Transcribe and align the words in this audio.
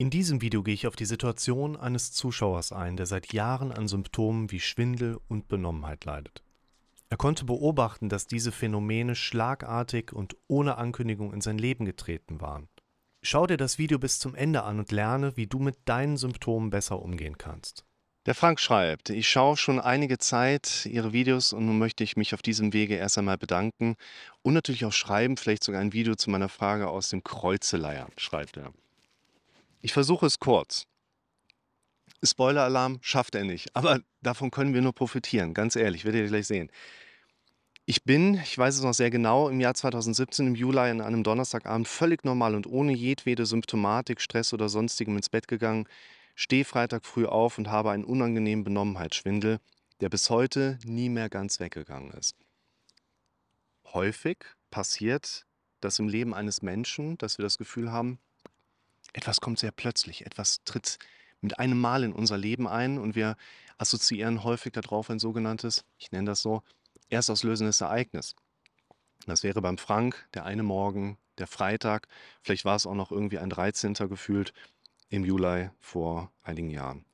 In 0.00 0.08
diesem 0.08 0.40
Video 0.40 0.62
gehe 0.62 0.72
ich 0.72 0.86
auf 0.86 0.96
die 0.96 1.04
Situation 1.04 1.76
eines 1.76 2.10
Zuschauers 2.10 2.72
ein, 2.72 2.96
der 2.96 3.04
seit 3.04 3.34
Jahren 3.34 3.70
an 3.70 3.86
Symptomen 3.86 4.50
wie 4.50 4.58
Schwindel 4.58 5.20
und 5.28 5.46
Benommenheit 5.46 6.06
leidet. 6.06 6.42
Er 7.10 7.18
konnte 7.18 7.44
beobachten, 7.44 8.08
dass 8.08 8.26
diese 8.26 8.50
Phänomene 8.50 9.14
schlagartig 9.14 10.14
und 10.14 10.38
ohne 10.48 10.78
Ankündigung 10.78 11.34
in 11.34 11.42
sein 11.42 11.58
Leben 11.58 11.84
getreten 11.84 12.40
waren. 12.40 12.70
Schau 13.20 13.46
dir 13.46 13.58
das 13.58 13.76
Video 13.76 13.98
bis 13.98 14.18
zum 14.18 14.34
Ende 14.34 14.62
an 14.62 14.78
und 14.78 14.90
lerne, 14.90 15.36
wie 15.36 15.46
du 15.46 15.58
mit 15.58 15.76
deinen 15.84 16.16
Symptomen 16.16 16.70
besser 16.70 17.02
umgehen 17.02 17.36
kannst. 17.36 17.84
Der 18.24 18.34
Frank 18.34 18.58
schreibt, 18.58 19.10
ich 19.10 19.28
schaue 19.28 19.58
schon 19.58 19.78
einige 19.78 20.16
Zeit 20.16 20.86
Ihre 20.86 21.12
Videos 21.12 21.52
und 21.52 21.66
nun 21.66 21.78
möchte 21.78 22.04
ich 22.04 22.16
mich 22.16 22.32
auf 22.32 22.40
diesem 22.40 22.72
Wege 22.72 22.94
erst 22.94 23.18
einmal 23.18 23.36
bedanken 23.36 23.96
und 24.40 24.54
natürlich 24.54 24.86
auch 24.86 24.94
schreiben, 24.94 25.36
vielleicht 25.36 25.62
sogar 25.62 25.82
ein 25.82 25.92
Video 25.92 26.14
zu 26.14 26.30
meiner 26.30 26.48
Frage 26.48 26.88
aus 26.88 27.10
dem 27.10 27.22
Kreuzeleier, 27.22 28.08
schreibt 28.16 28.56
er. 28.56 28.72
Ich 29.80 29.92
versuche 29.92 30.26
es 30.26 30.38
kurz. 30.38 30.86
Spoiler-Alarm 32.22 32.98
schafft 33.00 33.34
er 33.34 33.44
nicht, 33.44 33.74
aber 33.74 34.00
davon 34.20 34.50
können 34.50 34.74
wir 34.74 34.82
nur 34.82 34.94
profitieren, 34.94 35.54
ganz 35.54 35.74
ehrlich, 35.74 36.04
werdet 36.04 36.22
ihr 36.22 36.28
gleich 36.28 36.46
sehen. 36.46 36.70
Ich 37.86 38.04
bin, 38.04 38.34
ich 38.34 38.56
weiß 38.56 38.76
es 38.76 38.82
noch 38.82 38.92
sehr 38.92 39.10
genau, 39.10 39.48
im 39.48 39.58
Jahr 39.58 39.74
2017 39.74 40.48
im 40.48 40.54
Juli 40.54 40.78
an 40.78 41.00
einem 41.00 41.24
Donnerstagabend 41.24 41.88
völlig 41.88 42.24
normal 42.24 42.54
und 42.54 42.66
ohne 42.66 42.92
jedwede 42.92 43.46
Symptomatik, 43.46 44.20
Stress 44.20 44.52
oder 44.52 44.68
sonstigem 44.68 45.16
ins 45.16 45.30
Bett 45.30 45.48
gegangen, 45.48 45.88
stehe 46.34 46.64
Freitag 46.64 47.04
früh 47.04 47.26
auf 47.26 47.58
und 47.58 47.68
habe 47.68 47.90
einen 47.90 48.04
unangenehmen 48.04 48.64
Benommenheitsschwindel, 48.64 49.60
der 50.00 50.08
bis 50.08 50.30
heute 50.30 50.78
nie 50.84 51.08
mehr 51.08 51.28
ganz 51.28 51.58
weggegangen 51.58 52.12
ist. 52.12 52.36
Häufig 53.86 54.38
passiert 54.70 55.46
das 55.80 55.98
im 55.98 56.08
Leben 56.08 56.34
eines 56.34 56.62
Menschen, 56.62 57.18
dass 57.18 57.38
wir 57.38 57.42
das 57.42 57.58
Gefühl 57.58 57.90
haben, 57.90 58.18
etwas 59.12 59.40
kommt 59.40 59.58
sehr 59.58 59.72
plötzlich, 59.72 60.26
etwas 60.26 60.62
tritt 60.64 60.98
mit 61.40 61.58
einem 61.58 61.80
Mal 61.80 62.04
in 62.04 62.12
unser 62.12 62.36
Leben 62.38 62.68
ein 62.68 62.98
und 62.98 63.14
wir 63.14 63.36
assoziieren 63.78 64.44
häufig 64.44 64.72
darauf 64.72 65.10
ein 65.10 65.18
sogenanntes, 65.18 65.84
ich 65.98 66.12
nenne 66.12 66.26
das 66.26 66.42
so, 66.42 66.62
erstauslösendes 67.08 67.80
Ereignis. 67.80 68.36
Das 69.26 69.42
wäre 69.42 69.60
beim 69.62 69.78
Frank 69.78 70.28
der 70.34 70.44
eine 70.44 70.62
Morgen, 70.62 71.18
der 71.38 71.46
Freitag, 71.46 72.08
vielleicht 72.42 72.64
war 72.64 72.76
es 72.76 72.86
auch 72.86 72.94
noch 72.94 73.10
irgendwie 73.10 73.38
ein 73.38 73.50
13. 73.50 73.94
gefühlt 73.94 74.52
im 75.08 75.24
Juli 75.24 75.70
vor 75.80 76.30
einigen 76.42 76.70
Jahren. 76.70 77.04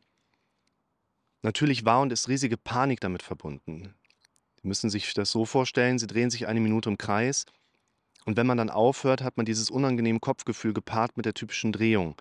Natürlich 1.42 1.84
war 1.84 2.00
und 2.00 2.12
ist 2.12 2.28
riesige 2.28 2.56
Panik 2.56 3.00
damit 3.00 3.22
verbunden. 3.22 3.94
Sie 4.60 4.68
müssen 4.68 4.90
sich 4.90 5.14
das 5.14 5.30
so 5.30 5.44
vorstellen, 5.44 5.98
sie 5.98 6.08
drehen 6.08 6.30
sich 6.30 6.48
eine 6.48 6.60
Minute 6.60 6.88
im 6.88 6.98
Kreis 6.98 7.46
und 8.26 8.36
wenn 8.36 8.46
man 8.46 8.58
dann 8.58 8.70
aufhört, 8.70 9.22
hat 9.22 9.36
man 9.36 9.46
dieses 9.46 9.70
unangenehme 9.70 10.18
Kopfgefühl 10.18 10.74
gepaart 10.74 11.16
mit 11.16 11.24
der 11.24 11.34
typischen 11.34 11.72
Drehung. 11.72 12.20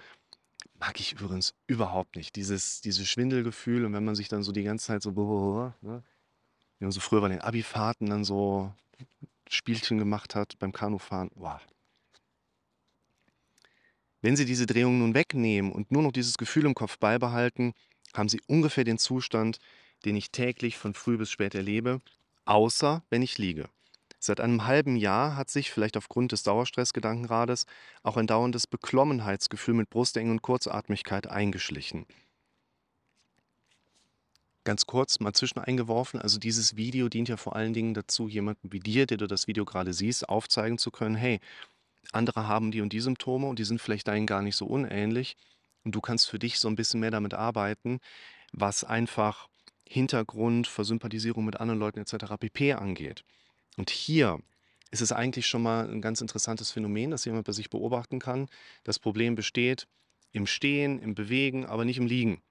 Mag 0.80 1.00
ich 1.00 1.14
übrigens 1.14 1.56
überhaupt 1.68 2.16
nicht, 2.16 2.36
dieses, 2.36 2.80
dieses 2.82 3.10
Schwindelgefühl 3.10 3.86
und 3.86 3.94
wenn 3.94 4.06
man 4.06 4.16
sich 4.16 4.28
dann 4.28 4.44
so 4.44 4.52
die 4.52 4.64
ganze 4.64 4.86
Zeit 4.86 5.02
so, 5.02 5.12
ne, 5.82 6.04
wie 6.80 6.86
man 6.86 6.92
so 6.92 7.00
früher 7.00 7.22
bei 7.22 7.30
den 7.30 7.42
Abifahrten 7.42 8.10
dann 8.10 8.24
so 8.24 8.72
Spielchen 9.50 9.98
gemacht 9.98 10.36
hat 10.36 10.60
beim 10.60 10.72
Kanufahren. 10.72 11.32
Wow. 11.36 11.60
Wenn 14.22 14.36
Sie 14.36 14.46
diese 14.46 14.68
Drehung 14.68 15.00
nun 15.00 15.16
wegnehmen 15.16 15.72
und 15.72 15.92
nur 15.92 16.04
noch 16.04 16.12
dieses 16.12 16.38
Gefühl 16.38 16.66
im 16.66 16.76
Kopf 16.76 17.00
beibehalten, 17.00 17.74
haben 18.14 18.30
Sie 18.30 18.42
ungefähr 18.48 18.84
den 18.84 19.00
Zustand, 19.00 19.60
den 20.04 20.16
ich 20.16 20.32
täglich 20.32 20.78
von 20.78 20.94
früh 20.94 21.18
bis 21.18 21.32
spät 21.32 21.56
erlebe, 21.56 22.02
außer 22.46 23.04
wenn 23.10 23.24
ich 23.24 23.40
liege. 23.40 23.70
Seit 24.26 24.40
einem 24.40 24.66
halben 24.66 24.96
Jahr 24.96 25.36
hat 25.36 25.52
sich, 25.52 25.70
vielleicht 25.70 25.98
aufgrund 25.98 26.32
des 26.32 26.42
Dauerstressgedankenrades, 26.42 27.68
auch 28.02 28.18
ein 28.18 28.26
dauerndes 28.26 28.66
Beklommenheitsgefühl 28.66 29.76
mit 29.76 29.92
Brustengen 29.92 30.32
und 30.32 30.42
Kurzatmigkeit 30.42 31.28
eingeschlichen. 31.28 32.08
Ganz 34.64 34.88
kurz 34.88 35.20
mal 35.20 35.34
zwischen 35.34 35.60
eingeworfen, 35.60 36.20
also 36.20 36.40
dieses 36.40 36.76
Video 36.76 37.08
dient 37.08 37.30
ja 37.30 37.38
vor 37.38 37.56
allen 37.56 37.76
Dingen 37.76 37.94
dazu, 37.94 38.28
jemanden 38.28 38.72
wie 38.72 38.80
dir, 38.80 39.06
der 39.06 39.18
du 39.18 39.28
das 39.28 39.46
Video 39.46 39.64
gerade 39.64 39.94
siehst, 39.94 40.28
aufzeigen 40.28 40.80
zu 40.80 40.90
können, 40.90 41.14
hey, 41.14 41.40
andere 42.12 42.48
haben 42.48 42.72
die 42.72 42.82
und 42.82 42.94
die 42.94 43.02
Symptome 43.02 43.46
und 43.46 43.60
die 43.60 43.64
sind 43.64 43.80
vielleicht 43.80 44.08
deinen 44.08 44.26
gar 44.26 44.42
nicht 44.42 44.56
so 44.56 44.66
unähnlich 44.66 45.38
und 45.84 45.94
du 45.94 46.02
kannst 46.02 46.32
für 46.32 46.40
dich 46.40 46.58
so 46.58 46.68
ein 46.68 46.76
bisschen 46.76 47.00
mehr 47.00 47.12
damit 47.12 47.36
arbeiten, 47.36 48.00
was 48.54 48.84
einfach 48.84 49.50
Hintergrund, 49.88 50.66
Versympathisierung 50.66 51.46
mit 51.46 51.60
anderen 51.60 51.80
Leuten 51.80 52.00
etc. 52.00 52.38
pp. 52.40 52.74
angeht. 52.74 53.24
Und 53.78 53.90
hier 53.90 54.40
ist 54.92 55.02
es 55.02 55.12
eigentlich 55.12 55.48
schon 55.48 55.64
mal 55.64 55.90
ein 55.90 56.02
ganz 56.02 56.22
interessantes 56.22 56.72
Phänomen, 56.72 57.12
das 57.12 57.26
jemand 57.26 57.46
bei 57.46 57.52
sich 57.52 57.70
beobachten 57.70 58.20
kann. 58.20 58.48
Das 58.84 59.00
Problem 59.00 59.36
besteht 59.36 59.88
im 60.32 60.48
Stehen, 60.48 61.00
im 61.00 61.16
Bewegen, 61.16 61.66
aber 61.66 61.86
nicht 61.86 61.98
im 61.98 62.08
Liegen 62.08 62.42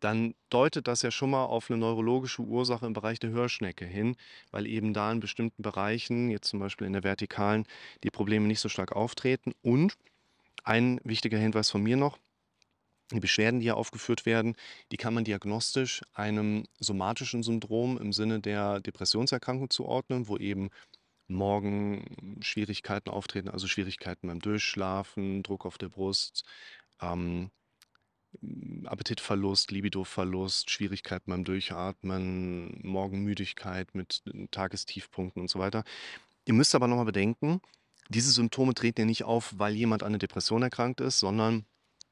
dann 0.00 0.34
deutet 0.50 0.86
das 0.86 1.02
ja 1.02 1.10
schon 1.10 1.30
mal 1.30 1.44
auf 1.44 1.70
eine 1.70 1.78
neurologische 1.78 2.42
Ursache 2.42 2.86
im 2.86 2.92
Bereich 2.92 3.18
der 3.18 3.30
Hörschnecke 3.30 3.84
hin, 3.84 4.16
weil 4.50 4.66
eben 4.66 4.94
da 4.94 5.10
in 5.10 5.20
bestimmten 5.20 5.62
Bereichen, 5.62 6.30
jetzt 6.30 6.48
zum 6.48 6.60
Beispiel 6.60 6.86
in 6.86 6.92
der 6.92 7.04
vertikalen, 7.04 7.66
die 8.04 8.10
Probleme 8.10 8.46
nicht 8.46 8.60
so 8.60 8.68
stark 8.68 8.92
auftreten. 8.92 9.52
Und 9.62 9.96
ein 10.64 11.00
wichtiger 11.04 11.38
Hinweis 11.38 11.70
von 11.70 11.82
mir 11.82 11.96
noch, 11.96 12.18
die 13.12 13.20
Beschwerden, 13.20 13.60
die 13.60 13.64
hier 13.64 13.76
aufgeführt 13.76 14.26
werden, 14.26 14.54
die 14.92 14.96
kann 14.96 15.14
man 15.14 15.24
diagnostisch 15.24 16.02
einem 16.12 16.64
somatischen 16.78 17.42
Syndrom 17.42 17.98
im 17.98 18.12
Sinne 18.12 18.40
der 18.40 18.80
Depressionserkrankung 18.80 19.70
zuordnen, 19.70 20.28
wo 20.28 20.36
eben 20.36 20.70
morgen 21.28 22.38
Schwierigkeiten 22.40 23.10
auftreten, 23.10 23.48
also 23.48 23.66
Schwierigkeiten 23.66 24.28
beim 24.28 24.40
Durchschlafen, 24.40 25.42
Druck 25.42 25.66
auf 25.66 25.78
der 25.78 25.88
Brust, 25.88 26.44
ähm, 27.00 27.50
Appetitverlust, 28.84 29.70
Libidoverlust, 29.70 30.70
Schwierigkeiten 30.70 31.30
beim 31.30 31.44
Durchatmen, 31.44 32.80
Morgenmüdigkeit 32.82 33.94
mit 33.94 34.22
Tagestiefpunkten 34.50 35.40
und 35.42 35.48
so 35.48 35.58
weiter. 35.58 35.84
Ihr 36.44 36.54
müsst 36.54 36.74
aber 36.74 36.88
nochmal 36.88 37.06
bedenken, 37.06 37.60
diese 38.08 38.30
Symptome 38.30 38.74
treten 38.74 39.00
ja 39.02 39.06
nicht 39.06 39.24
auf, 39.24 39.54
weil 39.58 39.74
jemand 39.74 40.02
an 40.02 40.08
einer 40.08 40.18
Depression 40.18 40.62
erkrankt 40.62 41.00
ist, 41.00 41.18
sondern 41.18 41.66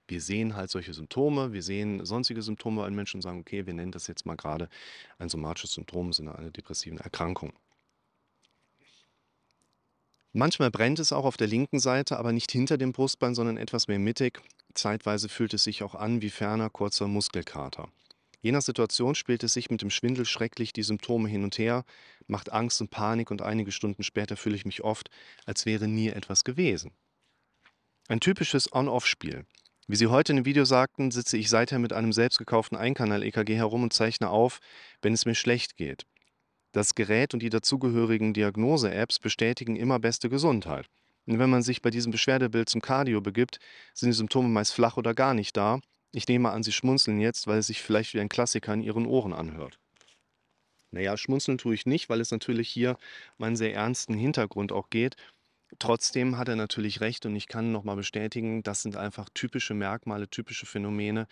wir 0.08 0.20
sehen 0.20 0.56
halt 0.56 0.70
solche 0.70 0.94
Symptome, 0.94 1.52
wir 1.52 1.62
sehen 1.62 2.04
sonstige 2.04 2.42
Symptome 2.42 2.82
bei 2.82 2.90
Menschen 2.90 3.18
und 3.18 3.22
sagen, 3.22 3.40
okay, 3.40 3.66
wir 3.66 3.74
nennen 3.74 3.92
das 3.92 4.06
jetzt 4.06 4.26
mal 4.26 4.36
gerade 4.36 4.68
ein 5.18 5.28
somatisches 5.28 5.72
Symptom 5.72 6.06
im 6.06 6.12
Sinne 6.12 6.34
einer 6.36 6.50
depressiven 6.50 6.98
Erkrankung. 6.98 7.52
Manchmal 10.32 10.70
brennt 10.70 10.98
es 10.98 11.12
auch 11.12 11.24
auf 11.24 11.38
der 11.38 11.46
linken 11.46 11.78
Seite, 11.78 12.18
aber 12.18 12.32
nicht 12.32 12.52
hinter 12.52 12.76
dem 12.76 12.92
Brustbein, 12.92 13.34
sondern 13.34 13.56
etwas 13.56 13.88
mehr 13.88 13.98
mittig. 13.98 14.42
Zeitweise 14.74 15.30
fühlt 15.30 15.54
es 15.54 15.64
sich 15.64 15.82
auch 15.82 15.94
an 15.94 16.20
wie 16.20 16.28
ferner 16.28 16.68
kurzer 16.68 17.08
Muskelkater. 17.08 17.88
Je 18.42 18.52
nach 18.52 18.60
Situation 18.60 19.14
spielt 19.14 19.42
es 19.42 19.54
sich 19.54 19.70
mit 19.70 19.80
dem 19.80 19.88
Schwindel 19.88 20.26
schrecklich 20.26 20.74
die 20.74 20.82
Symptome 20.82 21.28
hin 21.28 21.42
und 21.42 21.56
her, 21.56 21.84
macht 22.26 22.52
Angst 22.52 22.80
und 22.82 22.90
Panik 22.90 23.30
und 23.30 23.40
einige 23.40 23.72
Stunden 23.72 24.02
später 24.02 24.36
fühle 24.36 24.56
ich 24.56 24.66
mich 24.66 24.84
oft, 24.84 25.10
als 25.46 25.64
wäre 25.64 25.88
nie 25.88 26.10
etwas 26.10 26.44
gewesen. 26.44 26.92
Ein 28.08 28.20
typisches 28.20 28.72
On-Off-Spiel. 28.72 29.46
Wie 29.88 29.94
Sie 29.94 30.08
heute 30.08 30.32
in 30.32 30.36
dem 30.36 30.44
Video 30.46 30.64
sagten, 30.64 31.12
sitze 31.12 31.36
ich 31.36 31.48
seither 31.48 31.78
mit 31.78 31.92
einem 31.92 32.12
selbst 32.12 32.38
gekauften 32.38 32.76
Einkanal-EKG 32.76 33.54
herum 33.54 33.84
und 33.84 33.92
zeichne 33.92 34.30
auf, 34.30 34.58
wenn 35.00 35.12
es 35.12 35.26
mir 35.26 35.36
schlecht 35.36 35.76
geht. 35.76 36.06
Das 36.72 36.96
Gerät 36.96 37.34
und 37.34 37.40
die 37.40 37.50
dazugehörigen 37.50 38.34
Diagnose-Apps 38.34 39.20
bestätigen 39.20 39.76
immer 39.76 40.00
beste 40.00 40.28
Gesundheit. 40.28 40.86
Und 41.26 41.38
wenn 41.38 41.50
man 41.50 41.62
sich 41.62 41.82
bei 41.82 41.90
diesem 41.90 42.10
Beschwerdebild 42.10 42.68
zum 42.68 42.80
Cardio 42.80 43.20
begibt, 43.20 43.60
sind 43.94 44.08
die 44.08 44.16
Symptome 44.16 44.48
meist 44.48 44.74
flach 44.74 44.96
oder 44.96 45.14
gar 45.14 45.34
nicht 45.34 45.56
da. 45.56 45.78
Ich 46.10 46.26
nehme 46.26 46.50
an, 46.50 46.64
Sie 46.64 46.72
schmunzeln 46.72 47.20
jetzt, 47.20 47.46
weil 47.46 47.58
es 47.58 47.68
sich 47.68 47.80
vielleicht 47.80 48.12
wie 48.14 48.20
ein 48.20 48.28
Klassiker 48.28 48.74
in 48.74 48.82
Ihren 48.82 49.06
Ohren 49.06 49.32
anhört. 49.32 49.78
Naja, 50.90 51.16
schmunzeln 51.16 51.58
tue 51.58 51.74
ich 51.74 51.86
nicht, 51.86 52.08
weil 52.08 52.20
es 52.20 52.32
natürlich 52.32 52.68
hier 52.68 52.96
um 53.38 53.44
einen 53.44 53.56
sehr 53.56 53.74
ernsten 53.74 54.14
Hintergrund 54.14 54.72
auch 54.72 54.90
geht. 54.90 55.14
Trotzdem 55.78 56.38
hat 56.38 56.48
er 56.48 56.56
natürlich 56.56 57.00
recht 57.00 57.26
und 57.26 57.36
ich 57.36 57.48
kann 57.48 57.72
nochmal 57.72 57.96
bestätigen, 57.96 58.62
das 58.62 58.82
sind 58.82 58.96
einfach 58.96 59.28
typische 59.34 59.74
Merkmale, 59.74 60.28
typische 60.28 60.66
Phänomene, 60.66 61.26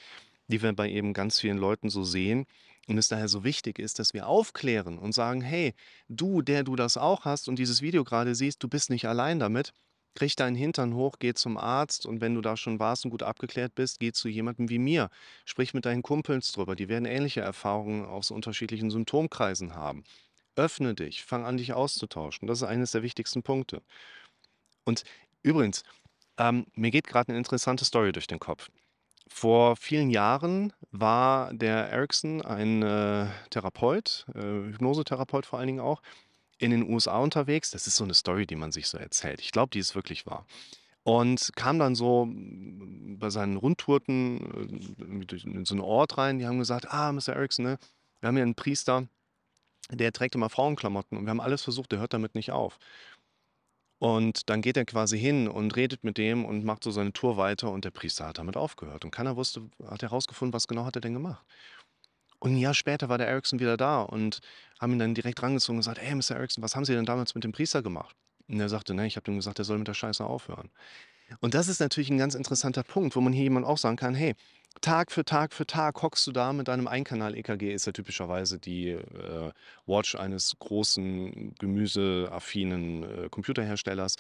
die 0.48 0.62
wir 0.62 0.72
bei 0.72 0.90
eben 0.90 1.12
ganz 1.12 1.40
vielen 1.40 1.58
Leuten 1.58 1.88
so 1.88 2.04
sehen 2.04 2.46
und 2.86 2.98
es 2.98 3.08
daher 3.08 3.28
so 3.28 3.44
wichtig 3.44 3.78
ist, 3.78 3.98
dass 3.98 4.12
wir 4.12 4.26
aufklären 4.26 4.98
und 4.98 5.12
sagen, 5.12 5.40
hey, 5.40 5.74
du, 6.08 6.42
der 6.42 6.64
du 6.64 6.76
das 6.76 6.96
auch 6.96 7.24
hast 7.24 7.48
und 7.48 7.58
dieses 7.58 7.80
Video 7.80 8.04
gerade 8.04 8.34
siehst, 8.34 8.62
du 8.62 8.68
bist 8.68 8.90
nicht 8.90 9.06
allein 9.06 9.38
damit. 9.38 9.72
Krieg 10.14 10.36
deinen 10.36 10.54
Hintern 10.54 10.94
hoch, 10.94 11.16
geh 11.18 11.34
zum 11.34 11.56
Arzt 11.56 12.06
und 12.06 12.20
wenn 12.20 12.34
du 12.34 12.40
da 12.40 12.56
schon 12.56 12.78
warst 12.78 13.04
und 13.04 13.10
gut 13.10 13.24
abgeklärt 13.24 13.74
bist, 13.74 13.98
geh 13.98 14.12
zu 14.12 14.28
jemandem 14.28 14.68
wie 14.68 14.78
mir. 14.78 15.10
Sprich 15.44 15.74
mit 15.74 15.86
deinen 15.86 16.02
Kumpels 16.02 16.52
drüber, 16.52 16.76
die 16.76 16.88
werden 16.88 17.04
ähnliche 17.04 17.40
Erfahrungen 17.40 18.04
aus 18.04 18.30
unterschiedlichen 18.30 18.90
Symptomkreisen 18.90 19.74
haben. 19.74 20.04
Öffne 20.54 20.94
dich, 20.94 21.24
fang 21.24 21.44
an, 21.44 21.56
dich 21.56 21.72
auszutauschen. 21.72 22.46
Das 22.46 22.58
ist 22.58 22.68
eines 22.68 22.92
der 22.92 23.02
wichtigsten 23.02 23.42
Punkte. 23.42 23.82
Und 24.84 25.04
übrigens, 25.42 25.82
ähm, 26.38 26.66
mir 26.74 26.90
geht 26.90 27.06
gerade 27.06 27.28
eine 27.28 27.38
interessante 27.38 27.84
Story 27.84 28.12
durch 28.12 28.26
den 28.26 28.40
Kopf. 28.40 28.70
Vor 29.28 29.76
vielen 29.76 30.10
Jahren 30.10 30.72
war 30.90 31.52
der 31.54 31.88
Erickson 31.90 32.42
ein, 32.42 32.82
äh, 32.82 33.26
Therapeut, 33.50 34.26
äh, 34.34 34.40
Hypnosetherapeut 34.40 35.46
vor 35.46 35.58
allen 35.58 35.68
Dingen 35.68 35.80
auch, 35.80 36.02
in 36.58 36.70
den 36.70 36.88
USA 36.88 37.18
unterwegs. 37.18 37.70
Das 37.70 37.86
ist 37.86 37.96
so 37.96 38.04
eine 38.04 38.14
Story, 38.14 38.46
die 38.46 38.56
man 38.56 38.72
sich 38.72 38.86
so 38.88 38.98
erzählt. 38.98 39.40
Ich 39.40 39.52
glaube, 39.52 39.70
die 39.70 39.78
ist 39.80 39.94
wirklich 39.94 40.26
wahr. 40.26 40.46
und 41.04 41.52
kam 41.56 41.78
dann 41.78 41.94
so 41.94 42.26
mm, 42.26 43.18
bei 43.18 43.30
seinen 43.30 43.56
Rundtourten 43.56 44.40
äh, 44.98 45.36
in 45.44 45.64
so 45.66 45.74
einen 45.74 45.82
Ort 45.82 46.18
rein. 46.18 46.38
Die 46.38 46.46
haben 46.46 46.58
gesagt, 46.58 46.90
ah, 46.90 47.12
Mr. 47.12 47.34
Erickson, 47.34 47.64
ne, 47.64 47.78
wir 48.20 48.28
haben 48.28 48.36
hier 48.36 48.42
einen 48.44 48.54
Priester, 48.54 49.06
der 49.90 50.12
trägt 50.12 50.34
immer 50.34 50.48
Frauenklamotten 50.48 51.18
und 51.18 51.24
wir 51.26 51.30
haben 51.30 51.40
alles 51.40 51.62
versucht, 51.62 51.92
der 51.92 51.98
hört 52.00 52.14
damit 52.14 52.34
nicht 52.34 52.52
auf. 52.52 52.78
Und 53.98 54.50
dann 54.50 54.60
geht 54.60 54.76
er 54.76 54.84
quasi 54.84 55.18
hin 55.18 55.48
und 55.48 55.76
redet 55.76 56.04
mit 56.04 56.18
dem 56.18 56.44
und 56.44 56.64
macht 56.64 56.84
so 56.84 56.90
seine 56.90 57.12
Tour 57.12 57.36
weiter 57.36 57.70
und 57.70 57.84
der 57.84 57.90
Priester 57.90 58.26
hat 58.26 58.38
damit 58.38 58.56
aufgehört. 58.56 59.04
Und 59.04 59.12
keiner 59.12 59.36
wusste, 59.36 59.62
hat 59.86 60.02
herausgefunden, 60.02 60.52
was 60.52 60.68
genau 60.68 60.84
hat 60.84 60.96
er 60.96 61.00
denn 61.00 61.14
gemacht. 61.14 61.44
Und 62.40 62.52
ein 62.52 62.58
Jahr 62.58 62.74
später 62.74 63.08
war 63.08 63.18
der 63.18 63.28
Erickson 63.28 63.60
wieder 63.60 63.76
da 63.76 64.02
und 64.02 64.40
haben 64.78 64.92
ihn 64.92 64.98
dann 64.98 65.14
direkt 65.14 65.42
rangezogen 65.42 65.76
und 65.78 65.80
gesagt, 65.80 66.00
hey, 66.00 66.14
Mr. 66.14 66.36
Erickson, 66.36 66.62
was 66.62 66.76
haben 66.76 66.84
Sie 66.84 66.92
denn 66.92 67.06
damals 67.06 67.34
mit 67.34 67.44
dem 67.44 67.52
Priester 67.52 67.82
gemacht? 67.82 68.14
Und 68.48 68.60
er 68.60 68.68
sagte, 68.68 68.92
ne, 68.92 69.06
ich 69.06 69.16
habe 69.16 69.30
ihm 69.30 69.36
gesagt, 69.36 69.58
er 69.58 69.64
soll 69.64 69.78
mit 69.78 69.88
der 69.88 69.94
Scheiße 69.94 70.24
aufhören. 70.24 70.70
Und 71.40 71.54
das 71.54 71.68
ist 71.68 71.80
natürlich 71.80 72.10
ein 72.10 72.18
ganz 72.18 72.34
interessanter 72.34 72.82
Punkt, 72.82 73.16
wo 73.16 73.20
man 73.20 73.32
hier 73.32 73.44
jemand 73.44 73.66
auch 73.66 73.78
sagen 73.78 73.96
kann, 73.96 74.14
hey, 74.14 74.34
Tag 74.80 75.12
für 75.12 75.24
Tag 75.24 75.52
für 75.52 75.66
Tag 75.66 76.02
hockst 76.02 76.26
du 76.26 76.32
da 76.32 76.52
mit 76.52 76.68
deinem 76.68 76.88
Einkanal-EKG, 76.88 77.72
ist 77.72 77.86
ja 77.86 77.92
typischerweise 77.92 78.58
die 78.58 78.90
äh, 78.90 79.52
Watch 79.86 80.14
eines 80.16 80.56
großen, 80.58 81.54
gemüseaffinen 81.58 83.02
äh, 83.04 83.28
Computerherstellers, 83.30 84.16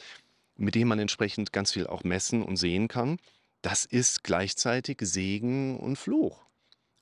mit 0.56 0.74
dem 0.74 0.88
man 0.88 0.98
entsprechend 0.98 1.52
ganz 1.52 1.72
viel 1.72 1.86
auch 1.86 2.04
messen 2.04 2.42
und 2.42 2.56
sehen 2.56 2.88
kann. 2.88 3.18
Das 3.62 3.84
ist 3.84 4.24
gleichzeitig 4.24 4.98
Segen 5.00 5.78
und 5.78 5.96
Fluch. 5.96 6.43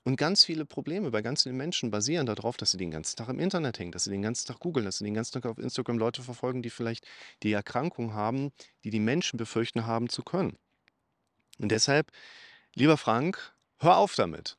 Und 0.04 0.16
ganz 0.16 0.44
viele 0.44 0.64
Probleme 0.64 1.12
bei 1.12 1.22
ganz 1.22 1.44
vielen 1.44 1.56
Menschen 1.56 1.93
basieren 1.93 2.26
darauf, 2.26 2.56
dass 2.56 2.72
sie 2.72 2.76
den 2.76 2.90
ganzen 2.90 3.16
Tag 3.16 3.28
im 3.28 3.38
Internet 3.38 3.78
hängen, 3.78 3.93
dass 3.93 4.04
sie 4.04 4.10
den 4.10 4.22
ganzen 4.22 4.49
Tag 4.49 4.58
googeln, 4.58 4.84
dass 4.84 4.99
sie 4.99 5.04
den 5.04 5.14
ganzen 5.14 5.34
Tag 5.34 5.46
auf 5.46 5.58
Instagram 5.58 5.99
Leute 5.99 6.22
verfolgen, 6.22 6.62
die 6.62 6.70
vielleicht 6.70 7.06
die 7.44 7.52
Erkrankung 7.52 8.12
haben, 8.12 8.50
die 8.82 8.90
die 8.90 8.99
Menschen 8.99 9.37
befürchten 9.37 9.87
haben 9.87 10.08
zu 10.08 10.25
können. 10.25 10.58
Und 11.60 11.70
deshalb, 11.70 12.10
lieber 12.75 12.96
Frank, 12.96 13.54
hör 13.78 13.96
auf 13.96 14.16
damit. 14.16 14.56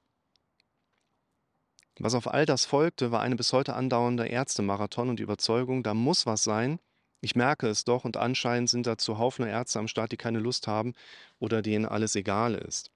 Was 1.99 2.15
auf 2.15 2.27
all 2.33 2.45
das 2.45 2.63
folgte, 2.65 3.11
war 3.11 3.21
eine 3.21 3.35
bis 3.35 3.51
heute 3.51 3.73
andauernde 3.73 4.25
Ärztemarathon 4.25 5.09
und 5.09 5.19
die 5.19 5.23
Überzeugung, 5.23 5.83
da 5.83 5.93
muss 5.93 6.25
was 6.25 6.43
sein. 6.43 6.79
Ich 7.19 7.35
merke 7.35 7.67
es 7.67 7.83
doch 7.83 8.05
und 8.05 8.15
anscheinend 8.15 8.69
sind 8.69 8.87
da 8.87 8.97
zuhauf 8.97 9.39
nur 9.39 9.49
Ärzte 9.49 9.79
am 9.79 9.89
Start, 9.89 10.11
die 10.13 10.17
keine 10.17 10.39
Lust 10.39 10.67
haben 10.67 10.93
oder 11.39 11.61
denen 11.61 11.85
alles 11.85 12.15
egal 12.15 12.55
ist. 12.55 12.92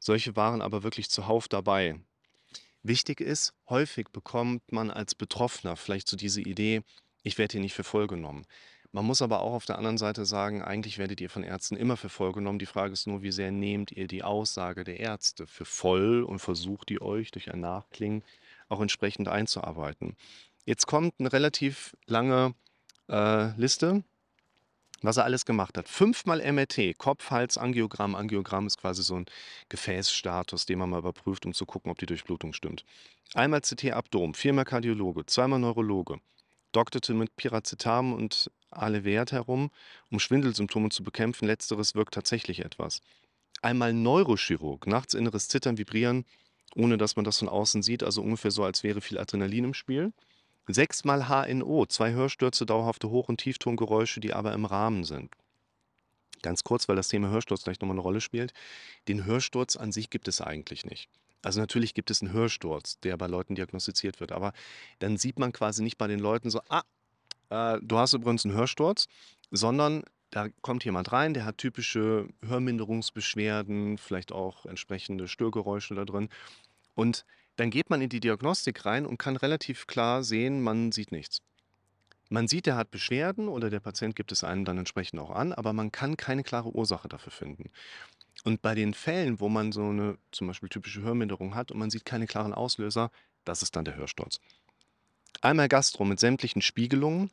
Solche 0.00 0.34
waren 0.34 0.62
aber 0.62 0.82
wirklich 0.82 1.10
zuhauf 1.10 1.46
dabei. 1.46 2.00
Wichtig 2.82 3.20
ist, 3.20 3.52
häufig 3.68 4.08
bekommt 4.08 4.72
man 4.72 4.90
als 4.90 5.14
Betroffener 5.14 5.76
vielleicht 5.76 6.08
so 6.08 6.16
diese 6.16 6.40
Idee, 6.40 6.82
ich 7.22 7.36
werde 7.36 7.52
hier 7.52 7.60
nicht 7.60 7.74
für 7.74 7.84
voll 7.84 8.06
genommen. 8.06 8.46
Man 8.92 9.04
muss 9.04 9.22
aber 9.22 9.40
auch 9.40 9.52
auf 9.52 9.66
der 9.66 9.78
anderen 9.78 9.98
Seite 9.98 10.24
sagen, 10.24 10.62
eigentlich 10.62 10.98
werdet 10.98 11.20
ihr 11.20 11.30
von 11.30 11.44
Ärzten 11.44 11.76
immer 11.76 11.96
für 11.96 12.08
voll 12.08 12.32
genommen. 12.32 12.58
Die 12.58 12.66
Frage 12.66 12.92
ist 12.92 13.06
nur, 13.06 13.22
wie 13.22 13.30
sehr 13.30 13.52
nehmt 13.52 13.92
ihr 13.92 14.08
die 14.08 14.24
Aussage 14.24 14.82
der 14.82 14.98
Ärzte 14.98 15.46
für 15.46 15.64
voll 15.64 16.24
und 16.24 16.40
versucht 16.40 16.90
ihr 16.90 17.02
euch 17.02 17.30
durch 17.30 17.52
ein 17.52 17.60
Nachklingen 17.60 18.24
auch 18.68 18.80
entsprechend 18.80 19.28
einzuarbeiten. 19.28 20.16
Jetzt 20.64 20.86
kommt 20.86 21.14
eine 21.18 21.32
relativ 21.32 21.96
lange 22.06 22.54
äh, 23.08 23.52
Liste 23.60 24.02
was 25.02 25.16
er 25.16 25.24
alles 25.24 25.44
gemacht 25.44 25.78
hat. 25.78 25.88
Fünfmal 25.88 26.40
MRT, 26.40 26.98
Kopf, 26.98 27.30
Hals, 27.30 27.58
Angiogramm. 27.58 28.14
Angiogramm 28.14 28.66
ist 28.66 28.78
quasi 28.78 29.02
so 29.02 29.16
ein 29.16 29.26
Gefäßstatus, 29.68 30.66
den 30.66 30.78
man 30.78 30.90
mal 30.90 30.98
überprüft, 30.98 31.46
um 31.46 31.54
zu 31.54 31.66
gucken, 31.66 31.90
ob 31.90 31.98
die 31.98 32.06
Durchblutung 32.06 32.52
stimmt. 32.52 32.84
Einmal 33.34 33.60
CT 33.60 33.92
Abdom, 33.92 34.34
viermal 34.34 34.64
Kardiologe, 34.64 35.26
zweimal 35.26 35.58
Neurologe. 35.58 36.20
Dokterte 36.72 37.14
mit 37.14 37.34
Piracetam 37.36 38.12
und 38.12 38.50
Alevert 38.70 39.32
herum, 39.32 39.70
um 40.10 40.20
Schwindelsymptome 40.20 40.90
zu 40.90 41.02
bekämpfen. 41.02 41.46
Letzteres 41.46 41.94
wirkt 41.94 42.14
tatsächlich 42.14 42.60
etwas. 42.60 43.00
Einmal 43.62 43.92
Neurochirurg, 43.92 44.86
nachts 44.86 45.14
inneres 45.14 45.48
Zittern, 45.48 45.78
Vibrieren, 45.78 46.24
ohne 46.76 46.96
dass 46.96 47.16
man 47.16 47.24
das 47.24 47.38
von 47.38 47.48
außen 47.48 47.82
sieht, 47.82 48.02
also 48.02 48.22
ungefähr 48.22 48.50
so, 48.50 48.62
als 48.64 48.82
wäre 48.82 49.00
viel 49.00 49.18
Adrenalin 49.18 49.64
im 49.64 49.74
Spiel. 49.74 50.12
Sechsmal 50.74 51.28
HNO, 51.28 51.86
zwei 51.86 52.12
Hörstürze, 52.12 52.66
dauerhafte 52.66 53.10
Hoch- 53.10 53.28
und 53.28 53.38
Tieftongeräusche, 53.38 54.20
die 54.20 54.32
aber 54.32 54.52
im 54.52 54.64
Rahmen 54.64 55.04
sind. 55.04 55.30
Ganz 56.42 56.64
kurz, 56.64 56.88
weil 56.88 56.96
das 56.96 57.08
Thema 57.08 57.28
Hörsturz 57.28 57.64
gleich 57.64 57.80
nochmal 57.80 57.94
eine 57.94 58.02
Rolle 58.02 58.20
spielt. 58.20 58.52
Den 59.08 59.24
Hörsturz 59.24 59.76
an 59.76 59.92
sich 59.92 60.10
gibt 60.10 60.28
es 60.28 60.40
eigentlich 60.40 60.84
nicht. 60.86 61.10
Also 61.42 61.60
natürlich 61.60 61.94
gibt 61.94 62.10
es 62.10 62.22
einen 62.22 62.32
Hörsturz, 62.32 62.98
der 63.00 63.16
bei 63.16 63.26
Leuten 63.26 63.54
diagnostiziert 63.54 64.20
wird, 64.20 64.32
aber 64.32 64.52
dann 64.98 65.16
sieht 65.16 65.38
man 65.38 65.52
quasi 65.52 65.82
nicht 65.82 65.98
bei 65.98 66.06
den 66.06 66.20
Leuten 66.20 66.50
so, 66.50 66.60
ah, 66.68 66.82
äh, 67.48 67.78
du 67.82 67.98
hast 67.98 68.12
übrigens 68.12 68.44
einen 68.44 68.54
Hörsturz, 68.54 69.06
sondern 69.50 70.04
da 70.30 70.48
kommt 70.60 70.84
jemand 70.84 71.12
rein, 71.12 71.34
der 71.34 71.44
hat 71.44 71.58
typische 71.58 72.28
Hörminderungsbeschwerden, 72.46 73.98
vielleicht 73.98 74.32
auch 74.32 74.66
entsprechende 74.66 75.28
Störgeräusche 75.28 75.94
da 75.94 76.04
drin. 76.04 76.28
Und 76.94 77.24
dann 77.56 77.70
geht 77.70 77.90
man 77.90 78.00
in 78.00 78.08
die 78.08 78.20
Diagnostik 78.20 78.84
rein 78.86 79.06
und 79.06 79.18
kann 79.18 79.36
relativ 79.36 79.86
klar 79.86 80.22
sehen, 80.22 80.62
man 80.62 80.92
sieht 80.92 81.12
nichts. 81.12 81.42
Man 82.28 82.46
sieht, 82.46 82.66
er 82.68 82.76
hat 82.76 82.90
Beschwerden 82.92 83.48
oder 83.48 83.70
der 83.70 83.80
Patient 83.80 84.14
gibt 84.14 84.30
es 84.30 84.44
einem 84.44 84.64
dann 84.64 84.78
entsprechend 84.78 85.20
auch 85.20 85.30
an, 85.30 85.52
aber 85.52 85.72
man 85.72 85.90
kann 85.90 86.16
keine 86.16 86.44
klare 86.44 86.74
Ursache 86.74 87.08
dafür 87.08 87.32
finden. 87.32 87.70
Und 88.44 88.62
bei 88.62 88.74
den 88.74 88.94
Fällen, 88.94 89.40
wo 89.40 89.48
man 89.48 89.72
so 89.72 89.88
eine 89.88 90.16
zum 90.30 90.46
Beispiel 90.46 90.68
typische 90.68 91.02
Hörminderung 91.02 91.54
hat 91.54 91.72
und 91.72 91.78
man 91.78 91.90
sieht 91.90 92.04
keine 92.04 92.26
klaren 92.26 92.54
Auslöser, 92.54 93.10
das 93.44 93.62
ist 93.62 93.74
dann 93.74 93.84
der 93.84 93.96
Hörsturz. 93.96 94.40
Einmal 95.42 95.68
Gastro 95.68 96.04
mit 96.04 96.20
sämtlichen 96.20 96.62
Spiegelungen, 96.62 97.30